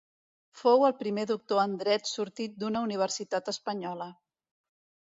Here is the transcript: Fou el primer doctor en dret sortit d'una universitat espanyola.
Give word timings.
Fou 0.61 0.85
el 0.87 0.95
primer 1.01 1.25
doctor 1.33 1.61
en 1.65 1.75
dret 1.83 2.09
sortit 2.13 2.59
d'una 2.65 2.85
universitat 2.89 3.55
espanyola. 3.57 4.11